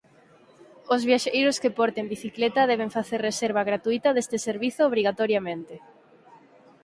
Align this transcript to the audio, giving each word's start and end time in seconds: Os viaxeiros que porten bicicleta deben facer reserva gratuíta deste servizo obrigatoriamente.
Os 0.93 1.01
viaxeiros 1.09 1.59
que 1.61 1.75
porten 1.79 2.05
bicicleta 2.15 2.69
deben 2.71 2.93
facer 2.97 3.19
reserva 3.29 3.67
gratuíta 3.69 4.09
deste 4.15 4.37
servizo 4.47 4.81
obrigatoriamente. 4.89 5.75